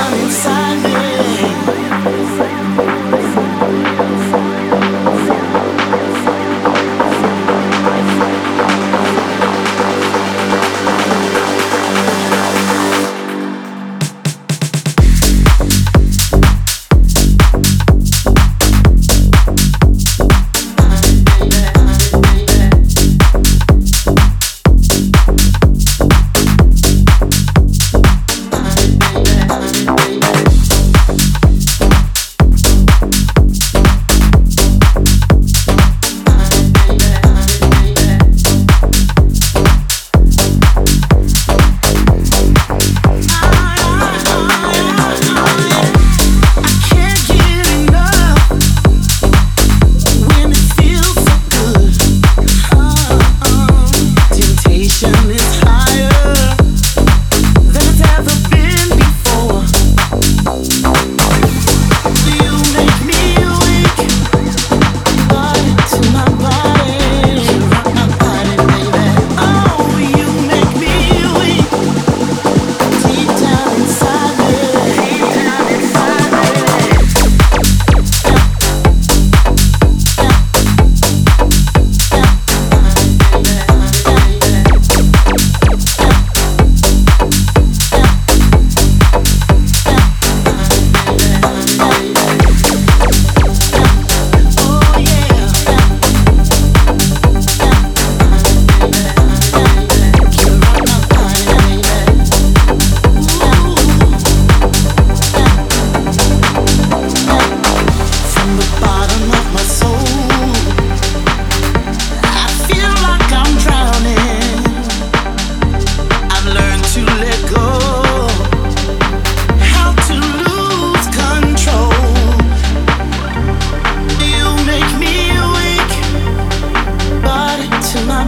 [0.00, 0.59] coming.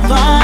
[0.00, 0.41] my.